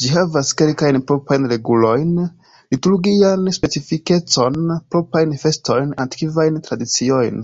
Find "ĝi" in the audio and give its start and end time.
0.00-0.10